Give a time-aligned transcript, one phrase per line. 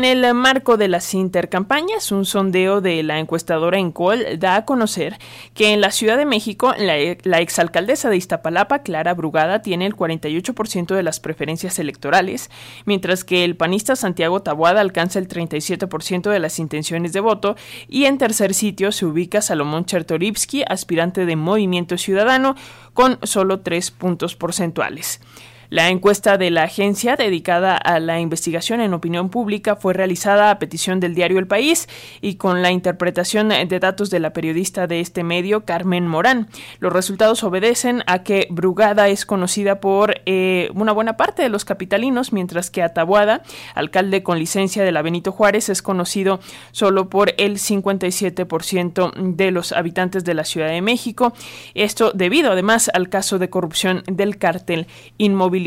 [0.00, 5.18] En el marco de las intercampañas, un sondeo de la encuestadora Encol da a conocer
[5.54, 10.94] que en la Ciudad de México la, exalcaldesa de Iztapalapa, Clara Brugada, tiene el 48%
[10.94, 12.48] de las preferencias electorales,
[12.84, 17.56] mientras que el panista Santiago Tabuada alcanza el 37% de las intenciones de voto
[17.88, 22.54] y en tercer sitio se ubica Salomón Chertorivsky, aspirante de Movimiento Ciudadano,
[22.94, 25.20] con solo tres puntos porcentuales.
[25.70, 30.58] La encuesta de la agencia dedicada a la investigación en opinión pública fue realizada a
[30.58, 31.90] petición del diario El País
[32.22, 36.48] y con la interpretación de datos de la periodista de este medio, Carmen Morán.
[36.78, 41.66] Los resultados obedecen a que Brugada es conocida por eh, una buena parte de los
[41.66, 43.42] capitalinos, mientras que Atabuada,
[43.74, 46.40] alcalde con licencia de la Benito Juárez, es conocido
[46.72, 51.34] solo por el 57% de los habitantes de la Ciudad de México.
[51.74, 54.86] Esto debido además al caso de corrupción del cártel
[55.18, 55.57] inmobiliario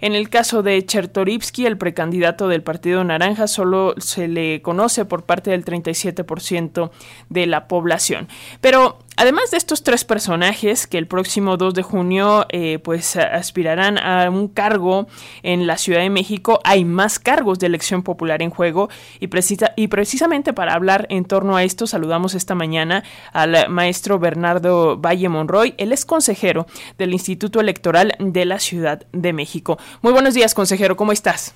[0.00, 5.24] en el caso de Chertorivsky, el precandidato del Partido Naranja, solo se le conoce por
[5.24, 6.90] parte del 37%
[7.28, 8.28] de la población.
[8.60, 13.98] Pero Además de estos tres personajes que el próximo 2 de junio eh, pues aspirarán
[13.98, 15.06] a un cargo
[15.42, 18.88] en la Ciudad de México, hay más cargos de elección popular en juego
[19.20, 24.18] y, precisa, y precisamente para hablar en torno a esto saludamos esta mañana al maestro
[24.18, 29.78] Bernardo Valle Monroy, él es consejero del Instituto Electoral de la Ciudad de México.
[30.00, 31.54] Muy buenos días, consejero, ¿cómo estás?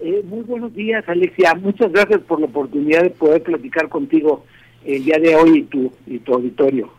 [0.00, 1.54] Eh, muy buenos días, Alexia.
[1.54, 4.44] Muchas gracias por la oportunidad de poder platicar contigo
[4.86, 6.90] el día de hoy y tu, y tu auditorio.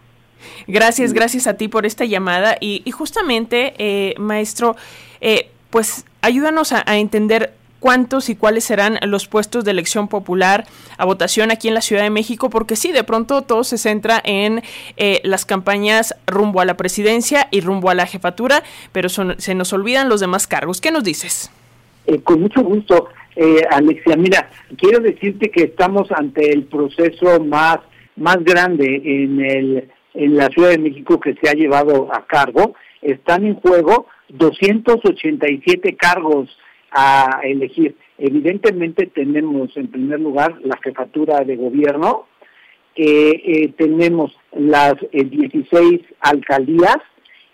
[0.67, 4.75] Gracias, gracias a ti por esta llamada y, justamente, eh, maestro,
[5.21, 10.65] eh, pues ayúdanos a, entender cuántos y cuáles serán los puestos de elección popular
[10.97, 14.21] a votación aquí en la Ciudad de México, porque sí, de pronto todo se centra
[14.23, 14.61] en
[14.97, 19.73] eh, las campañas rumbo a la presidencia y rumbo a la jefatura, pero se nos
[19.73, 20.81] olvidan los demás cargos.
[20.81, 21.51] ¿Qué nos dices?
[22.23, 23.09] con mucho gusto.
[23.39, 27.77] Eh, Alexia, mira, quiero decirte que estamos ante el proceso más,
[28.15, 32.73] más grande en, el, en la Ciudad de México que se ha llevado a cargo.
[32.99, 36.49] Están en juego 287 cargos
[36.89, 37.95] a elegir.
[38.17, 42.25] Evidentemente tenemos en primer lugar la jefatura de gobierno,
[42.95, 46.97] eh, tenemos las 16 eh, alcaldías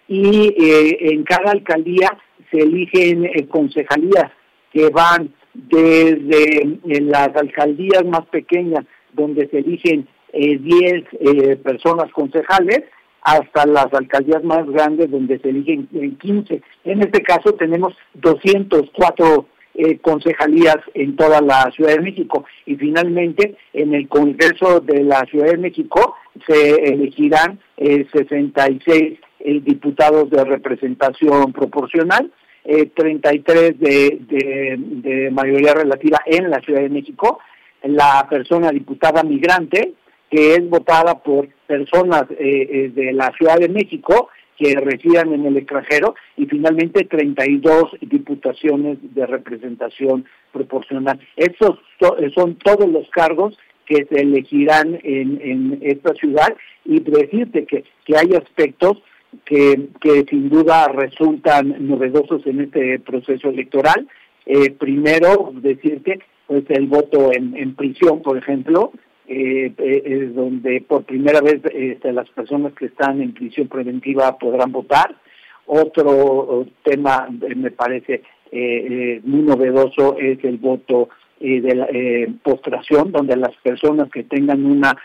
[0.07, 2.17] y eh, en cada alcaldía
[2.49, 4.31] se eligen concejalías
[4.71, 12.83] que van desde las alcaldías más pequeñas, donde se eligen 10 eh, eh, personas concejales,
[13.21, 15.87] hasta las alcaldías más grandes, donde se eligen
[16.17, 16.61] 15.
[16.83, 22.43] En este caso tenemos 204 eh, concejalías en toda la Ciudad de México.
[22.65, 26.15] Y finalmente, en el Congreso de la Ciudad de México
[26.47, 29.19] se elegirán 66
[29.63, 32.31] diputados de representación proporcional
[32.65, 34.19] eh, 33 de,
[34.79, 37.39] de, mayoría relativa en la Ciudad de México,
[37.83, 39.93] la persona diputada migrante,
[40.29, 45.45] que es votada por personas eh, eh, de la Ciudad de México que residan en
[45.45, 51.19] el extranjero y finalmente 32 diputaciones de representación proporcional.
[51.35, 51.79] Esos
[52.33, 58.15] son todos los cargos que se elegirán en, en esta ciudad y decirte que, que
[58.15, 59.01] hay aspectos
[59.45, 59.89] que,
[60.29, 64.07] sin duda resultan novedosos en este proceso electoral.
[64.45, 68.91] Eh, primero, decirte, pues el voto en, prisión, por ejemplo,
[69.27, 74.71] eh, eh, donde por primera vez este, las personas que están en prisión preventiva podrán
[74.71, 75.15] votar.
[75.65, 78.21] Otro tema, me parece
[78.51, 84.95] muy novedoso, es el voto de postración, donde las personas que tengan una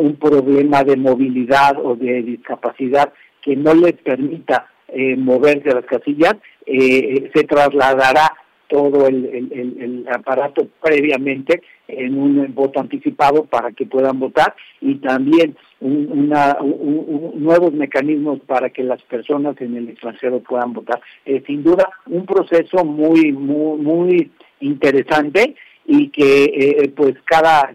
[0.00, 3.12] un problema de movilidad o de discapacidad
[3.42, 6.36] que no les permita eh, moverse a las casillas,
[6.66, 8.32] eh, se trasladará
[8.70, 16.56] todo el, aparato previamente en un voto anticipado para que puedan votar y también una,
[16.60, 21.00] nuevos mecanismos para que las personas en el extranjero puedan votar.
[21.26, 24.30] Eh, sin duda, un proceso muy, muy, muy
[24.60, 27.74] interesante y que eh, pues cada,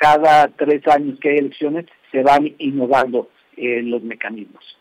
[0.00, 4.79] cada tres años que hay elecciones se van innovando los mecanismos.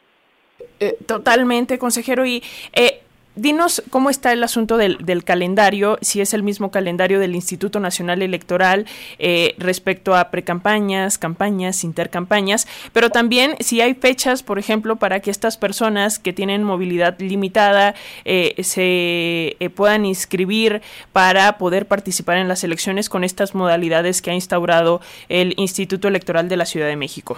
[0.80, 2.26] Eh, totalmente, consejero.
[2.26, 2.42] Y
[2.72, 3.02] eh,
[3.36, 8.22] dinos cómo está el asunto del, calendario, si es el mismo calendario del Instituto Nacional
[8.22, 8.86] Electoral
[9.18, 15.32] eh, respecto a precampañas, campañas, intercampañas, pero también si hay fechas, por ejemplo, para que
[15.32, 17.96] estas personas que tienen movilidad limitada
[18.26, 25.02] se puedan inscribir para poder participar en las elecciones con estas modalidades que ha instaurado
[25.28, 27.38] el Instituto Electoral de la Ciudad de México.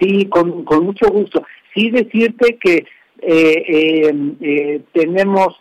[0.00, 1.42] Sí, con mucho gusto
[1.74, 2.86] sí decirte que
[3.22, 5.58] eh, eh, eh tenemos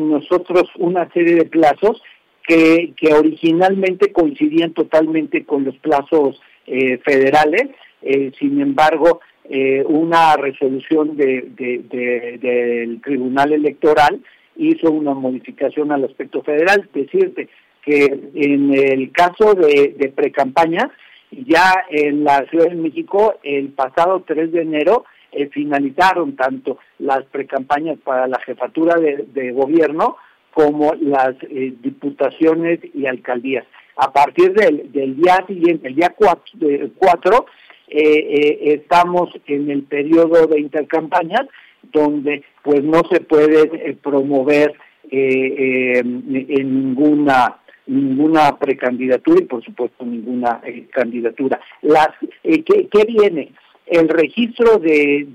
[0.00, 2.02] nosotros una serie de plazos
[2.48, 7.68] que, que originalmente coincidían totalmente con los plazos eh, federales,
[8.02, 14.20] eh, sin embargo, eh, una resolución de, del Tribunal Electoral
[14.56, 17.48] hizo una modificación al aspecto federal, decirte
[17.82, 18.04] que
[18.34, 20.90] en el caso de, de precampaña,
[21.30, 27.22] ya en la Ciudad de México, el pasado 3 de enero, eh, finalizaron tanto las
[27.24, 30.16] precampañas para la jefatura de, gobierno
[30.54, 33.66] como las eh, diputaciones y alcaldías.
[33.96, 37.46] A partir del, día siguiente, el día 4,
[37.88, 41.46] eh, estamos en el periodo de intercampañas
[41.92, 44.74] donde pues no se puede promover
[45.10, 50.60] en ninguna ninguna precandidatura y por supuesto ninguna
[50.92, 51.58] candidatura.
[51.80, 52.08] Las
[52.42, 53.52] ¿qué, ¿qué, viene?
[53.90, 55.26] El registro de,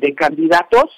[0.00, 0.90] de, candidatos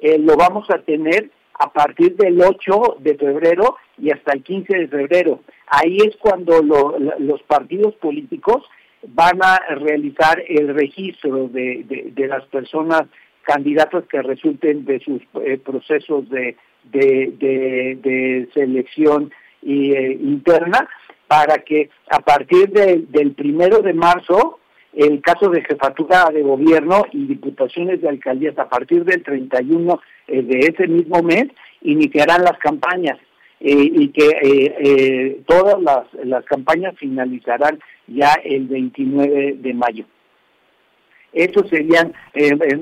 [0.00, 4.76] eh, lo vamos a tener a partir del 8 de febrero y hasta el 15
[4.76, 5.40] de febrero.
[5.68, 6.62] Ahí es cuando
[7.18, 8.64] los partidos políticos
[9.08, 13.02] van a realizar el registro de, de, las personas
[13.42, 19.30] candidatos que resulten de sus eh, procesos de, de, selección
[19.62, 20.88] eh, interna
[21.28, 24.60] para que a partir del primero de marzo
[24.96, 30.42] el caso de jefatura de gobierno y diputaciones de alcaldías a partir del 31 eh,
[30.42, 31.46] de ese mismo mes
[31.82, 33.18] iniciarán las campañas
[33.60, 40.04] eh, y que eh, todas las, las campañas finalizarán ya el 29 de mayo.
[41.32, 42.14] Esos serían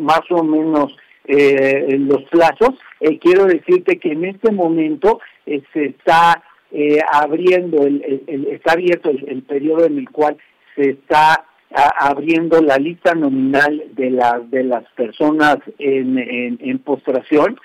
[0.00, 0.94] más o menos
[1.26, 2.74] los plazos.
[3.20, 6.42] quiero decirte que en este momento se está
[7.12, 10.36] abriendo, el, está abierto el periodo en el cual
[10.74, 17.58] se está abriendo la lista nominal de, las de las personas en, en, postración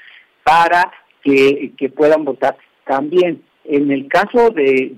[0.43, 0.91] para
[1.23, 2.57] que, puedan votar.
[2.85, 4.93] También, en el caso de,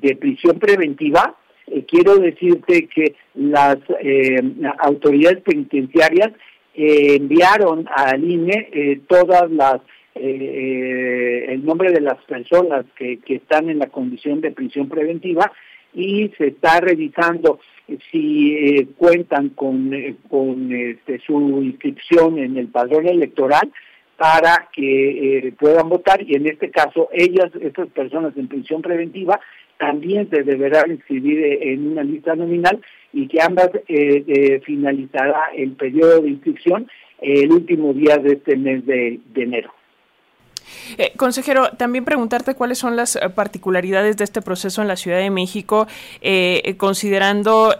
[0.00, 1.34] de, prisión preventiva,
[1.66, 4.40] eh, quiero decirte que las eh,
[4.78, 6.30] autoridades penitenciarias
[6.74, 9.80] eh, enviaron al INE todas las
[10.16, 15.50] el nombre de las personas que, que están en la condición de prisión preventiva
[15.92, 17.58] y se está revisando
[18.10, 23.70] si eh, cuentan con, eh, con este, su inscripción en el padrón electoral
[24.16, 29.40] para que eh, puedan votar y en este caso ellas, estas personas en prisión preventiva,
[29.78, 32.80] también se deberán inscribir en una lista nominal
[33.12, 33.70] y que ambas
[34.64, 36.88] finalizará el periodo de inscripción
[37.20, 39.72] el último día de este mes de enero.
[40.98, 45.18] Eh, consejero, también preguntarte cuáles son las eh, particularidades de este proceso en la Ciudad
[45.18, 45.86] de México,
[46.20, 47.74] eh, considerando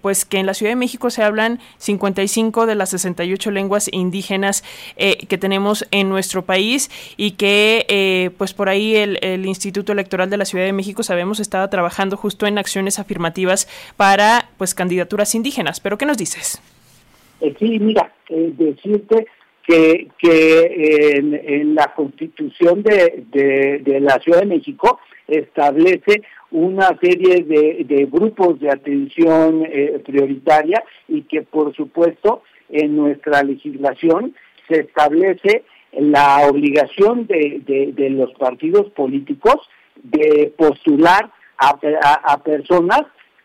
[0.00, 4.62] pues que en la Ciudad de México se hablan 55 de las 68 lenguas indígenas
[4.96, 10.36] que tenemos en nuestro país y que pues por ahí el, el, Instituto Electoral de
[10.36, 15.80] la Ciudad de México sabemos estaba trabajando justo en acciones afirmativas para pues candidaturas indígenas.
[15.80, 16.60] Pero ¿qué nos dices?
[17.58, 19.26] Sí, mira, decirte
[19.70, 28.70] que, en, la constitución de, la Ciudad de México establece una serie de, grupos de
[28.70, 34.34] atención eh, prioritaria y que por supuesto en nuestra legislación
[34.68, 35.62] se establece
[35.92, 39.68] la obligación de, los partidos políticos
[40.02, 43.02] de postular a, personas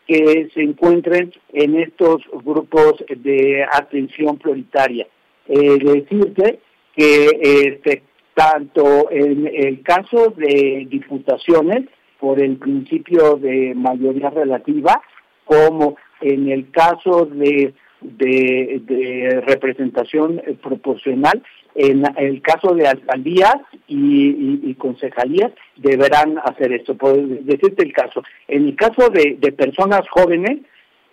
[0.08, 5.08] que se encuentren en estos grupos de atención prioritaria
[5.48, 6.60] eh, decirte
[6.96, 11.86] que este, tanto en el caso de diputaciones,
[12.20, 15.02] por el principio de mayoría relativa,
[15.44, 21.44] como en el caso de, de, representación proporcional,
[21.76, 26.96] en el caso de alcaldías y, concejalías deberán hacer esto.
[26.96, 30.60] Por decirte el caso, en el caso de, de personas jóvenes,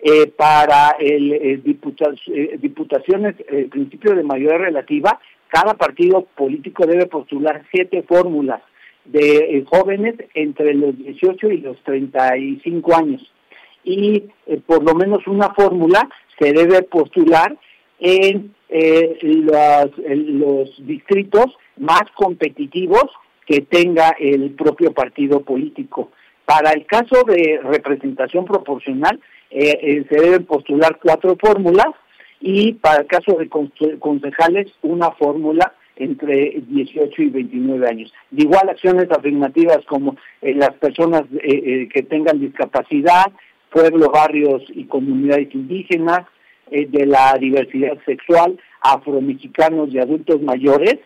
[0.05, 5.17] eh, para el, eh, eh, diputaciones, el principio de mayoría relativa,
[5.47, 8.61] cada partido político debe postular siete fórmulas
[9.05, 13.31] de jóvenes entre los 18 y los 35 años.
[13.85, 14.25] Y
[14.65, 17.55] por lo menos una fórmula se debe postular
[17.99, 21.45] en los, los distritos
[21.77, 23.05] más competitivos
[23.45, 26.11] que tenga el propio partido político.
[26.43, 29.19] Para el caso de representación proporcional,
[29.55, 31.89] eh, eh, se deben postular cuatro fórmulas
[32.41, 33.47] y para el caso de
[33.99, 38.11] concejales una fórmula entre 18 y 29 años.
[38.31, 43.25] De igual acciones afirmativas como eh, las personas que tengan discapacidad,
[43.69, 46.25] pueblos, barrios y comunidades indígenas,
[46.71, 50.97] de la diversidad sexual, afromexicanos y adultos mayores,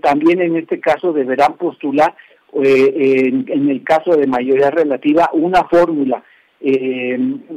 [0.00, 2.16] también en este caso deberán postular
[2.54, 6.24] en, el caso de mayoría relativa, una fórmula
[6.60, 7.52] en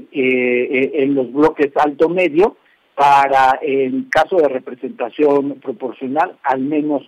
[1.15, 2.57] los bloques alto-medio
[2.95, 7.03] para el caso de representación proporcional, al menos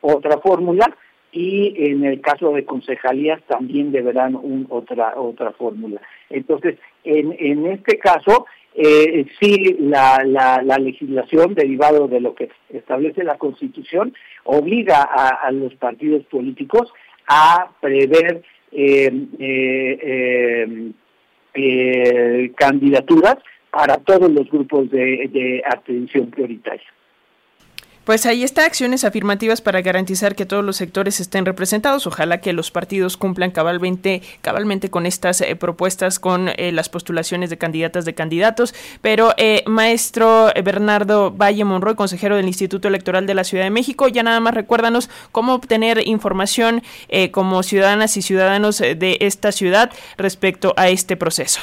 [0.00, 0.96] otra fórmula,
[1.32, 6.00] y en el caso de concejalías también deberán un, otra otra fórmula.
[6.30, 13.24] Entonces, en, en este caso, eh, sí la, la, legislación derivado de lo que establece
[13.24, 16.92] la Constitución obliga a, los partidos políticos
[17.26, 20.92] a prever eh, eh,
[21.56, 23.36] eh, candidaturas
[23.70, 26.95] para todos los grupos de, de atención prioritaria.
[28.06, 32.06] Pues ahí está, acciones afirmativas para garantizar que todos los sectores estén representados.
[32.06, 37.50] Ojalá que los partidos cumplan cabalmente, cabalmente con estas eh, propuestas, con eh, las postulaciones
[37.50, 38.76] de candidatas de candidatos.
[39.02, 44.06] Pero, eh, maestro Bernardo Valle Monroy, consejero del Instituto Electoral de la Ciudad de México,
[44.06, 46.82] ya nada más recuérdanos cómo obtener información
[47.32, 51.60] como ciudadanas y ciudadanos de esta ciudad respecto a este proceso.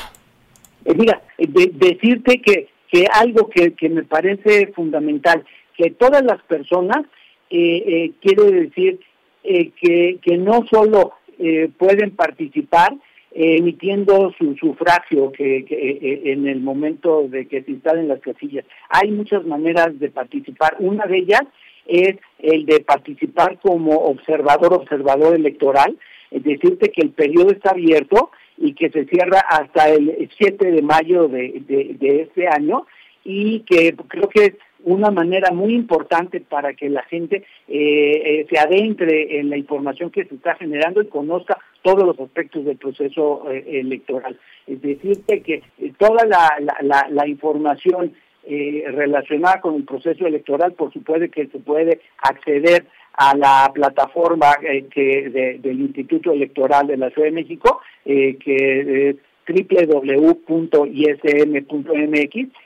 [0.94, 5.46] mira, decirte que, que algo que, que me parece fundamental,
[5.78, 7.06] que todas las personas,
[7.50, 9.00] eh, eh, quiere decir
[9.44, 12.94] eh, que, que no solo eh, pueden participar
[13.36, 18.64] emitiendo su sufragio que, que en el momento de que se instalen las casillas.
[18.90, 20.76] Hay muchas maneras de participar.
[20.78, 21.42] Una de ellas
[21.88, 25.98] es el de participar como observador, observador electoral,
[26.30, 30.82] es decirte que el periodo está abierto y que se cierra hasta el 7 de
[30.84, 32.86] mayo de, de, de este año
[33.24, 38.60] y que creo que una manera muy importante para que la gente eh, eh, se
[38.60, 43.50] adentre en la información que se está generando y conozca todos los aspectos del proceso
[43.50, 44.38] eh, electoral.
[44.68, 45.64] Es decirte que
[45.98, 46.50] toda la,
[46.82, 48.14] la, la, información
[48.46, 54.56] relacionada con el proceso electoral, por supuesto que se puede acceder a la plataforma
[54.92, 59.16] que del Instituto Electoral de la Ciudad de México, que es
[59.48, 60.84] www.ism.mx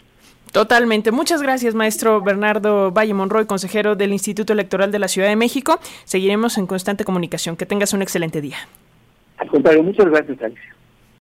[0.52, 1.12] Totalmente.
[1.12, 5.80] Muchas gracias, maestro Bernardo Valle Monroy, consejero del Instituto Electoral de la Ciudad de México.
[6.04, 7.56] Seguiremos en constante comunicación.
[7.56, 8.58] Que tengas un excelente día.
[9.38, 10.74] Al contrario, muchas gracias, Alicia.